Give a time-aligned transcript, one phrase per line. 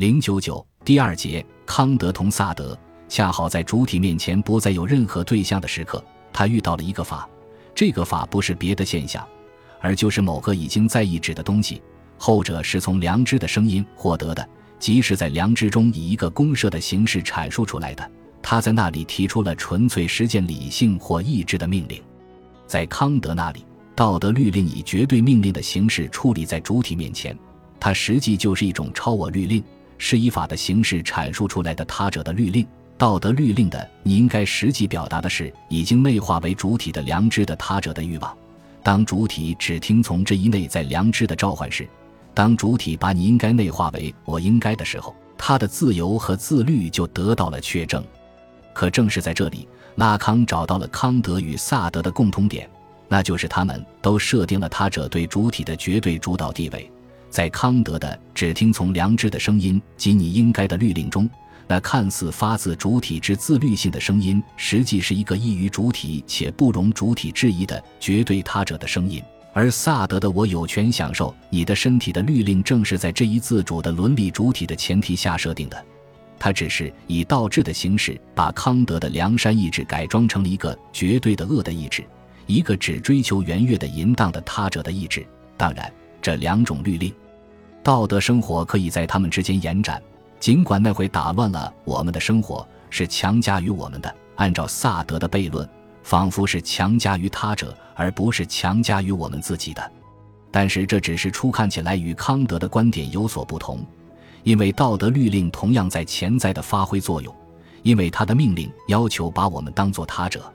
[0.00, 2.74] 零九九第二节，康德同萨德。
[3.06, 7.28] 恰好在主体面前不再有任何对象的时刻，他遇到了一个法，
[7.74, 9.22] 这个法不是别的现象，
[9.78, 11.82] 而就是某个已经在意指的东西，
[12.16, 18.10] 后者是从良知的声音获得的，即是在良知中以一个公社的形式阐述出来的。
[18.40, 22.02] 他在那里提出了纯粹实践理性或意志的命令，
[22.66, 27.38] 在康德那里，道德律令以绝对命令的形式处理在主体面前，
[27.78, 29.62] 它实际就是一种超我律令，
[30.00, 32.66] 是以法的形式阐述出来的他者的律令。
[32.98, 38.36] 道德律令的你应该实际表达的是已经内化为主体的良知的他者的欲望。
[38.82, 41.88] 当主体只听从这一内在良知的召唤时，
[42.34, 48.04] 当主体把你应该内化为我应该的时候，他的自由和自律就得到了确证。
[48.72, 52.68] 可正是在这里，拉康找到了康德与萨德的共同点，
[53.08, 56.90] 那就是他们都设定了他者对主体的绝对主导地位。
[57.30, 61.30] 在康德的“只听从良知的声音及你应该的律令”中，
[61.68, 69.22] 那看似发自主体之自律性的声音，实际是一个异于主体且不容主体质疑的绝对他者的声音。
[69.52, 75.84] 而萨德的“我有权享受你的身体”的律令，正是在这一自主的伦理主体的前提下设定的。
[76.38, 82.04] 他只是以倒置的形式，把康德的良善意志改装成了一个绝对的恶的意志，
[82.46, 85.26] 一个只追求圆月的淫荡的他者的意志。
[85.56, 87.12] 当然，这两种律令，
[87.82, 90.02] 道德生活可以在他们之间延展，
[90.38, 94.14] 尽管那会打乱了我们的生活，是强加于我们的。
[94.36, 95.68] 按照萨德的悖论，
[96.02, 99.92] 仿佛是强加于他者，而不是强加于我们自己的。
[100.50, 103.84] 但是，这只是初看起来与康德的观点有所不同。
[104.42, 107.34] 因为道德律令同样在潜在的发挥作用，
[107.82, 110.50] 因为他的命令要求把我们当作他者。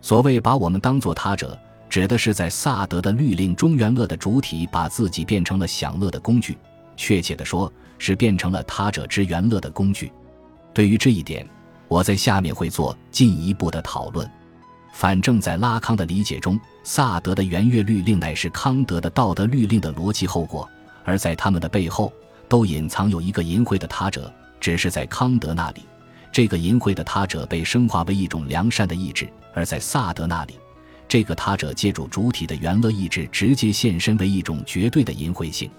[0.00, 1.56] 所谓把我们当作他者，
[1.88, 6.56] 指的是在萨德的律令中，元乐的主体把自己变成了享乐的工具，
[6.96, 10.12] 确切的说，是变成了他者之元乐的工具。
[10.72, 11.48] 对于这一点，
[11.88, 14.30] 我在下面会做进一步的讨论。
[14.92, 20.68] 反正，在拉康的理解中，萨德的元乐律令乃是康德的道德律令的逻辑后果，
[21.04, 22.12] 而在他们的背后。
[22.50, 25.82] 都隐藏有一个淫秽的他者，只是在康德那里，
[26.32, 30.58] 这个淫秽的他者被升华为一种良善的意志；而在萨德那里，
[31.08, 35.70] 这个他者借助主体的原乐意志，直接现身为一种绝对的淫秽性。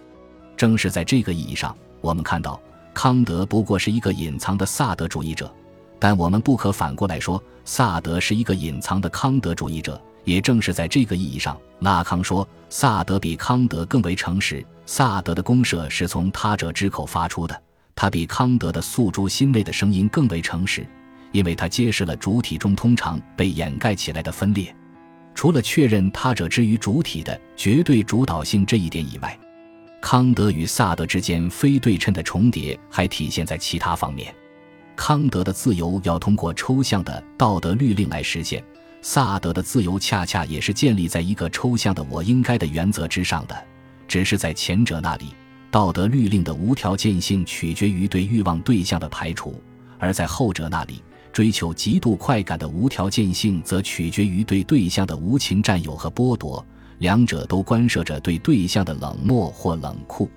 [0.57, 2.59] 正是在这个意义上，我们看到
[2.94, 5.53] 康德不过是一个隐藏的萨德主义者，
[6.00, 10.01] 但我们不可反过来说，萨德是一个隐藏的康德主义者。
[10.25, 14.63] 也正是在这个意义上，拉康说萨德比康德更为诚实。
[14.85, 17.59] 萨德的公社是从他者之口发出的，
[17.96, 20.85] 他比康德的诉诸心内的声音更为诚实，
[21.31, 24.75] 因为他揭示了主体中通常被掩盖起来的分裂。
[25.40, 29.40] 除了确认他者之于主体的绝对主导性这一点以外，
[30.02, 34.36] 康德与萨德之间非对称的重叠还体现在其他方面。
[34.98, 38.62] 康德的自由要通过抽象的道德律令来实现，
[39.02, 43.56] 萨德的自由恰恰也是建立在一个抽象的“我应该”的原则之上的。
[44.10, 45.34] 只是在前者那里，
[45.72, 49.54] 道德律令的无条件性取决于对欲望对象的排除；
[50.00, 56.66] 而在后者那里，追求极度快感的无条件性则取决于对对象的无情占有和剥夺。
[57.00, 60.29] 两者都关涉着对对象的冷漠或冷酷。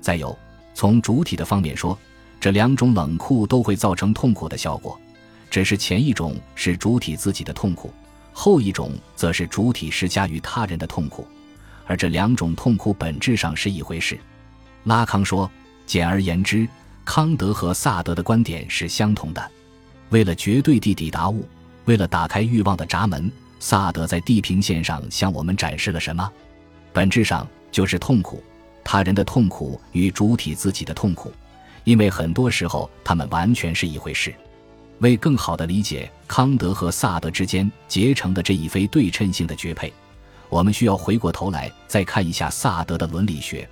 [0.00, 0.36] 再有，
[0.74, 1.96] 从主体的方面说，
[2.40, 4.98] 这两种冷酷都会造成痛苦的效果，
[5.48, 7.92] 只是前一种是主体自己的痛苦，
[8.32, 11.24] 后一种则是主体施加于他人的痛苦。
[11.86, 14.18] 而这两种痛苦本质上是一回事，
[14.84, 15.48] 拉康说
[15.86, 16.66] ：“简而言之，
[17.04, 19.50] 康德和萨德的观点是相同的。
[20.10, 21.48] 为了绝对地抵达物，
[21.86, 26.30] 为了打开欲望的闸门，萨德在地平线上向我们展示了什么？
[26.92, 28.42] 本质上就是痛苦，
[28.84, 31.32] 他人的痛苦与主体自己的痛苦，
[31.84, 34.34] 因为很多时候他们完全是一回事。
[34.98, 39.92] 为更好地理解康德和萨德之间结成的这一非对称性的绝配。”
[40.50, 43.66] 我们需要回过头来再看一下萨德的伦理学。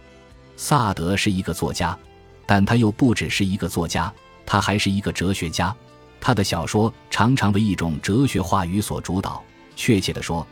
[0.56, 1.98] 萨德是一个作家，
[2.46, 4.12] 但他又不只是一个作家，
[4.46, 5.74] 他还是一个哲学家。
[6.20, 9.42] 他的小说常常为一种哲学话语所主导。
[9.76, 10.46] 确切地说，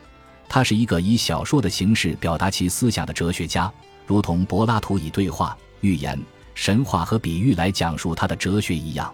[0.47, 3.71] 他是一个以小说的形式表达其思想的哲学家，
[4.05, 6.19] 如同柏拉图以对话、寓言、
[6.55, 9.13] 神话和比喻来讲述他的哲学一样。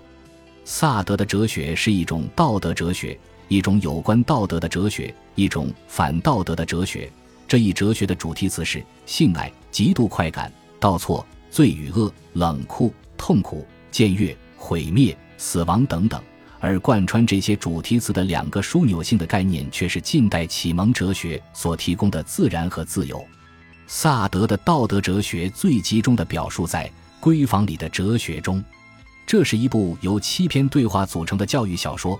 [0.65, 3.19] 萨德的哲学是一种道德哲学。
[3.49, 7.11] 一种有关道德的哲学，一种反道德的哲学。
[7.45, 16.19] 这一哲学的主题词是性爱、极度快感、道错、罪与恶、冷酷、痛苦、僭越、毁灭、死亡等等。
[16.65, 23.21] 而贯穿这些主题词的两个枢纽性的概念，却是近代启蒙哲学所提供的自然和自由。
[23.85, 26.89] 萨德的道德哲学最集中的表述在
[27.21, 28.63] 闺房里的哲学中。
[29.27, 32.17] 这是一部由七篇对话组成的教育小说，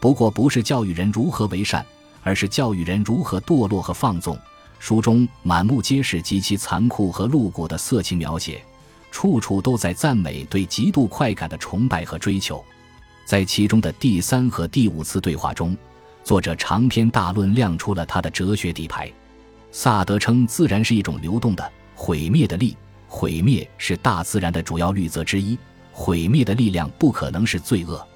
[0.00, 1.84] 不过不是教育人如何为善，
[2.22, 4.38] 而是教育人如何堕落和放纵。
[4.78, 8.64] 书中满目皆是极其残酷和露骨的色情描写，
[9.10, 12.64] 处处都在赞美对极度快感的崇拜和追求。
[13.32, 15.74] 在其中的第三和第五次对话中，
[16.22, 19.10] 作者长篇大论亮出了他的哲学底牌。
[19.70, 22.76] 萨德称自然是一种流动的、毁灭的力，
[23.08, 25.58] 毁灭是大自然的主要律则之一。
[25.92, 28.06] 毁灭的力量不可能是罪恶，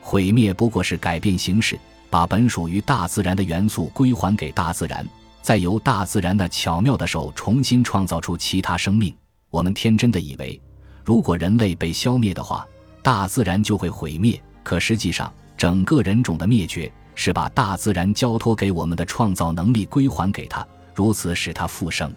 [0.00, 1.78] 毁灭不过是改变形式，
[2.10, 5.08] 把本属于大自然的元素归还给大自然，
[5.42, 9.14] 再由大自然的巧妙的手重新创造出其他生命。
[9.48, 10.60] 我们天真的以为，
[11.04, 12.66] 如果人类被消灭的话，
[13.00, 14.42] 大自然就会毁灭。
[14.66, 22.12] 可实际上，整个人种的灭绝是把大自然交托给我们的创造能力归还给他，如此使他复生。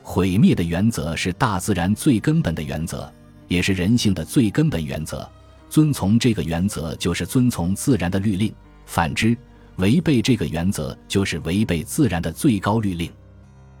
[0.00, 3.12] 毁灭的原则是大自然最根本的原则。
[3.48, 5.28] 也是人性的最根本原则，
[5.68, 8.52] 遵从这个原则就是遵从自然的律令；
[8.86, 9.36] 反之，
[9.78, 13.10] 违背这个原则就是违背自然的最高律令，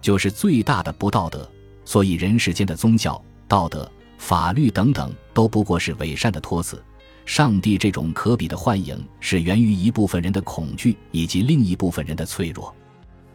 [0.00, 1.48] 就是最大的不道德。
[1.84, 6.82] 所以，人世间的宗教、道德、法律等等，都不过是伪善的托词。
[7.30, 12.74] 上帝这种可比的幻影，是源于一部分人的恐惧以及另一部分人的脆弱。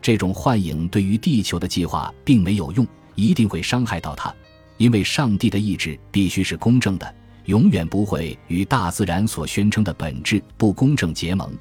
[0.01, 4.35] 这种幻影对于地球的计划并没有用，一定会伤害到他。
[4.75, 7.15] 因为上帝的意志必须是公正的，
[7.45, 11.57] 永远不会与大自然所宣称的本质不公正结盟。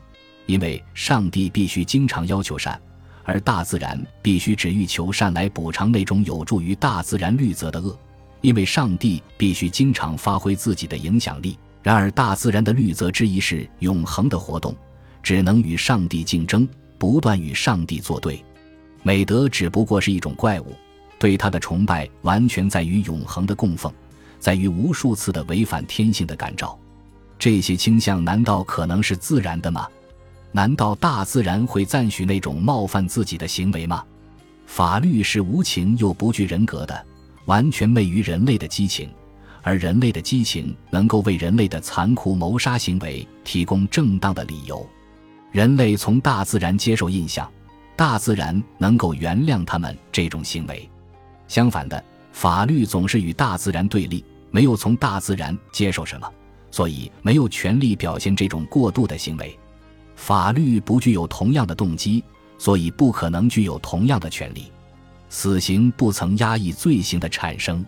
[0.47, 2.83] 因为上帝必须经常要求善，
[3.23, 7.97] 而大自然必须只欲求善来补偿那种有助于大自然律则的恶。
[8.41, 11.57] 因为上帝必须经常发挥自己的影响力。
[11.85, 14.75] 然而，大自然的律则之一是永恒的活动，
[15.23, 16.67] 只能与上帝竞争，
[16.97, 18.43] 不断与上帝作对。
[19.03, 20.75] 美德只不过是一种怪物。
[21.19, 23.93] 对他的崇拜完全在于永恒的供奉，
[24.39, 26.79] 在于无数次的违反天性的感召。
[27.39, 29.87] 这些倾向难道可能是自然的吗？
[30.53, 34.03] 难道大自然会赞许那种冒犯自己的行为吗？
[34.67, 37.07] 法律是无情又不具人格的，
[37.45, 39.11] 完全昧于人类的激情，
[39.65, 44.87] 而人类的激情能够为人类的残酷谋杀行为提供正当的理由。
[45.51, 47.51] 人类从大自然接受印象，
[47.97, 50.89] 大自然能够原谅他们这种行为。
[51.49, 56.31] 相反的，法律总是与大自然对立，没有从大自然接受什么，
[56.71, 59.59] 所以没有权利表现这种过度的行为。
[60.15, 62.23] 法律不具有同样的动机，
[62.59, 64.71] 所以不可能具有同样的权利。
[65.31, 67.85] 死刑不曾压抑罪行的产生，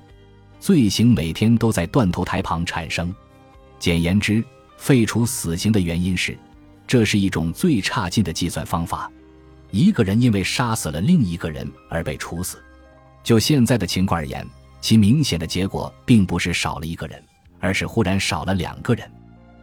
[0.66, 3.14] 罪行每天都在断头台旁产生。
[3.78, 4.42] 简言之，
[4.76, 6.36] 废除死刑的原因是，
[6.88, 9.08] 这是一种最差劲的计算方法。
[9.70, 12.60] 一个人因为杀死了另一个人而被处死。
[13.22, 14.44] 就现在的情况而言，
[14.80, 17.22] 其明显的结果并不是少了一个人，
[17.60, 19.08] 而是忽然少了两个人。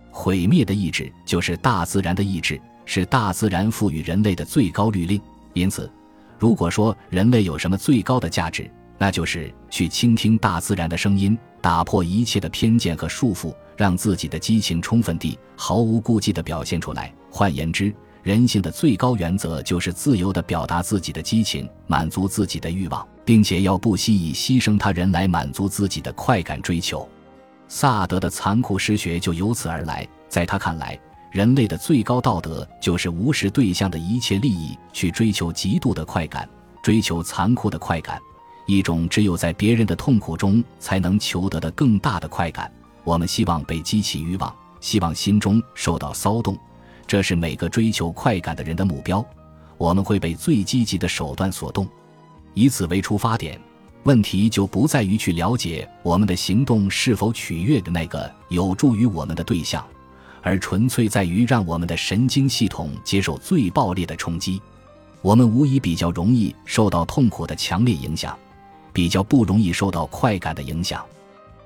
[0.10, 5.20] 毁灭的意志就是大自然的意志，是大自然赋予人类的最高律令。
[5.52, 5.92] 因此，
[6.40, 8.72] 如果说人类有什么最高的价值，
[9.04, 17.14] 那就是去倾听大自然的声音，打破一切的偏见和束缚，让自己的激情充分地、毫无顾忌地表现出来。
[17.30, 27.06] 换言之，人性的最高原则就是自由地表达自己的激情，满足自己的欲望，并且要不惜以牺牲他人来满足自己的快感追求。
[27.68, 30.08] 萨德的残酷诗学就由此而来。
[30.30, 30.98] 在他看来，
[31.30, 36.48] 人类的最高道德就是无视对象的一切利益，去追求极度的快感，
[36.82, 38.18] 追求残酷的快感，
[38.66, 42.72] 一种只有在别人的痛苦中才能求得的更大的快感。
[43.04, 46.58] 我们希望被激起欲望，希望心中受到骚动。
[47.06, 49.26] 这是每个追求快感的人的目标。
[49.78, 51.86] 我们会被最积极的手段所动，
[52.54, 53.60] 以此为出发点，
[54.04, 59.86] 问题就不在于去了解我们的行动是否取悦的那个有助于我们的对象，
[60.42, 64.62] 而纯粹在于让我们的神经系统接受最暴烈的冲击。
[65.22, 68.38] 我们无疑比较容易受到痛苦的强烈影响，
[68.94, 71.04] 比较不容易受到快感的影响。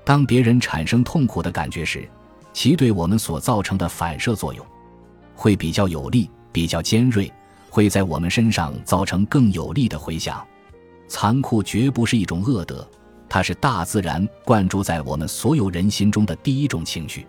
[0.04, 2.08] 当别人产生痛苦的感觉时，
[2.52, 4.66] 其对我们所造成的反射作用。
[5.36, 7.30] 会比较有力，比较尖锐，
[7.70, 10.44] 会在我们身上造成更有力的回响。
[11.06, 12.84] 残酷绝不是一种恶德，
[13.28, 17.26] 它是大自然灌注在我们所有人心中的第一种情绪。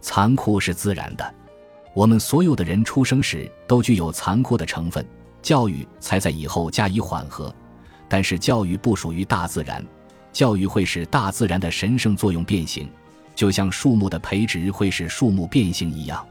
[0.00, 1.34] 残酷是自然的，
[1.94, 5.04] 我们所有的人出生时都具有残酷的成分，
[5.42, 7.54] 教育才在以后加以缓和。
[8.12, 9.82] 但是教育不属于大自然，
[10.32, 12.86] 教育会使大自然的神圣作用变形，
[13.34, 16.22] 就像树木的培植会使树木变形一样。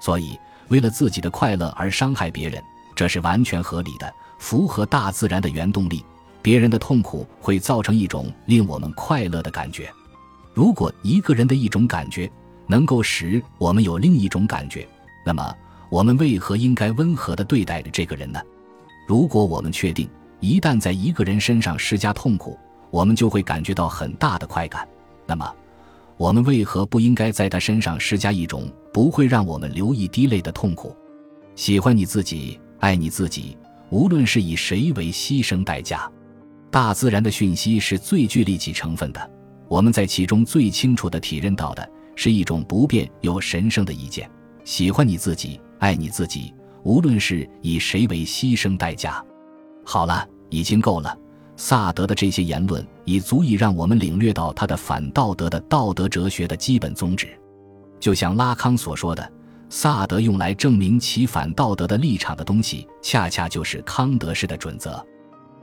[0.00, 0.38] 所以。
[0.68, 2.60] 为了自己的快乐而伤害别人，
[2.96, 6.02] 这是完全合理的，符合大自然的原动力。
[6.40, 9.92] 别人的痛苦会造成一种令我们快乐的感觉。
[10.54, 12.30] 如果一个人的一种感觉
[12.66, 14.88] 能够使我们有另一种感觉，
[15.22, 15.54] 那么
[15.90, 18.40] 我们为何应该温和地对待这个人呢？
[19.06, 20.08] 如果我们确定
[20.44, 22.58] 一旦在一个人身上施加痛苦，
[22.90, 24.86] 我们就会感觉到很大的快感，
[25.26, 25.50] 那么
[26.18, 30.94] 我们为何不应该在他身上施加一种不会让我们流一滴泪的痛苦？
[31.56, 33.56] 喜欢你自己，爱你自己，
[33.88, 36.06] 无论是以谁为牺牲代价。
[36.70, 39.30] 大自然的讯息是最具利己成分的，
[39.66, 44.30] 我们在其中最清楚地体认到的是一种不变又神圣的意见：
[44.62, 49.24] 喜欢你自己，爱你自己，无论是以谁为牺牲代价。
[49.86, 51.18] 好了，已经够了。
[51.56, 57.28] 萨德的这些言论已足以让我们领略到他的反道德的道德哲学的基本宗旨。
[58.00, 59.32] 就像拉康所说的，
[59.68, 65.04] 萨德用来证明其反道德的立场的东西，恰恰就是康德式的准则。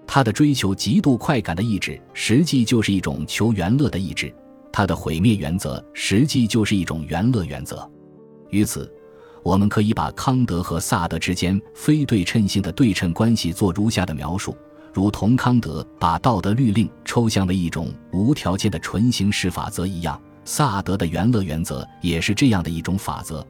[0.08, 4.30] 他的追求极度快感的意志，实际就是一种求原乐的意志；
[4.72, 7.90] 他的毁灭原则，实际就是一种原乐原则。
[8.50, 8.92] 于此，
[9.44, 14.56] 我们可以把康德和萨德之间非对称性的对称关系做如下的描述：
[14.94, 23.46] 如同康德把道德律令抽象为一种无条件的纯形式法则一样，萨德的原乐原则也是这样的一种法则，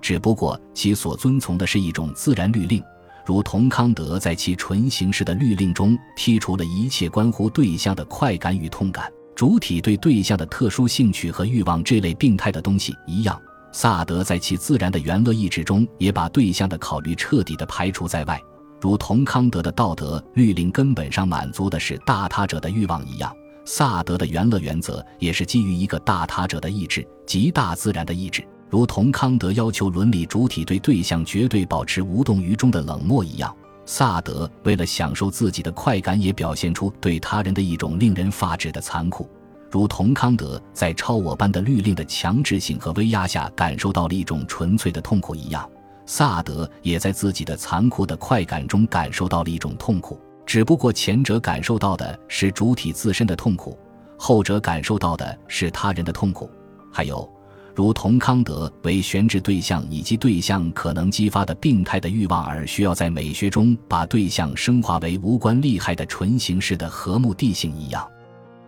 [0.00, 2.82] 只不过其所遵从的是一种自然律令。
[3.24, 18.40] 如同康德在其纯形式的律令中剔除了一切关乎对象的快感与痛感、主体对对象的特殊兴趣和欲望这类病态的东西一样，萨德在其自然的原乐意志中也把对象的考虑彻底的排除在外。
[18.80, 23.34] 如同康德的道德律令根本上满足的是大他者的欲望一样，
[23.64, 28.42] 萨德的原乐原则也是基于一个大他者的意志即大自然的意志。
[28.70, 39.28] 如同康德要求伦理主体对对象绝对保持无动于衷的冷漠一样，萨德为了享受自己的快感，也表现出对他人的一种令人发指的残酷。
[39.70, 45.68] 如同康德在超我般的律令的强制性和威压下感受到了一种纯粹的痛苦一样，
[46.06, 50.20] 萨德也在自己的残酷的快感中感受到了一种痛苦。
[50.44, 53.78] 只不过前者感受到的是主体自身的痛苦，
[54.18, 56.50] 后者感受到的是他人的痛苦。
[56.92, 57.30] 还有。
[57.72, 68.06] 如同康德为悬置对象以及对象可能激发的病态的欲望而需要在美学中把对象升华为无关利害的纯形式的和睦地性一样，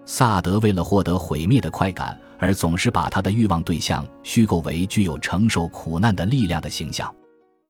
[0.07, 7.13] 萨德为了获得毁灭的快感而总是把他的欲望对象虚构为具有承受苦难的力量的形象。